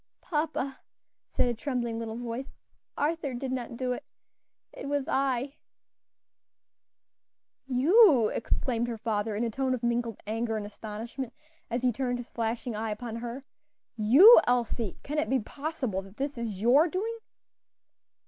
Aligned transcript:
"Papa," 0.21 0.79
said 1.29 1.47
a 1.47 1.53
trembling 1.53 1.99
little 1.99 2.15
voice, 2.17 2.55
"Arthur 2.97 3.35
did 3.35 3.51
not 3.51 3.77
do 3.77 3.93
it; 3.93 4.03
it 4.73 4.87
was 4.89 5.07
I." 5.07 5.57
"You," 7.67 8.29
exclaimed 8.29 8.87
her 8.87 8.97
father, 8.97 9.35
in 9.35 9.43
a 9.43 9.51
tone 9.51 9.75
of 9.75 9.83
mingled 9.83 10.19
anger 10.25 10.57
and 10.57 10.65
astonishment, 10.65 11.33
as 11.69 11.83
he 11.83 11.91
turned 11.91 12.17
his 12.17 12.31
flashing 12.31 12.75
eye 12.75 12.89
upon 12.89 13.17
her, 13.17 13.45
"you, 13.95 14.41
Elsie! 14.47 14.97
can 15.03 15.19
it 15.19 15.29
be 15.29 15.39
possible 15.39 16.01
that 16.01 16.17
this 16.17 16.35
is 16.35 16.59
your 16.63 16.87
doing?" 16.87 17.19